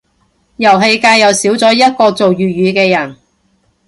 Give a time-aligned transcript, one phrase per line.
[0.55, 3.15] 遊戲界又少一個做粵語嘅人